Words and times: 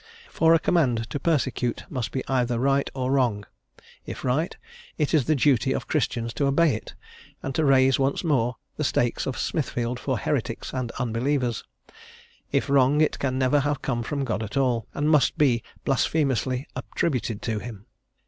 For 0.31 0.55
a 0.55 0.59
command 0.59 1.07
to 1.11 1.19
persecute 1.19 1.85
must 1.87 2.11
be 2.11 2.27
either 2.27 2.57
right 2.57 2.89
or 2.95 3.11
wrong: 3.11 3.45
if 4.03 4.23
right, 4.25 4.57
it 4.97 5.13
is 5.13 5.25
the 5.25 5.35
duty 5.35 5.73
of 5.73 5.85
Christians 5.85 6.33
to 6.33 6.47
obey 6.47 6.73
it, 6.73 6.95
and 7.43 7.53
to 7.53 7.63
raise 7.63 7.99
once 7.99 8.23
more 8.23 8.55
the 8.77 8.83
stakes 8.83 9.27
of 9.27 9.37
Smithfield 9.37 9.99
for 9.99 10.17
heretics 10.17 10.73
and 10.73 10.91
unbelievers; 10.93 11.63
if 12.51 12.67
wrong, 12.67 12.99
it 12.99 13.19
can 13.19 13.37
never 13.37 13.59
have 13.59 13.83
come 13.83 14.01
from 14.01 14.25
God 14.25 14.41
at 14.41 14.57
all, 14.57 14.87
and 14.95 15.07
must 15.07 15.37
be 15.37 15.61
blasphemously 15.85 16.65
attributed 16.75 17.43
to 17.43 17.59
him. 17.59 17.85